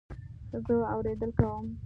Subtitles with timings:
[0.65, 1.65] زه اورېدل کوم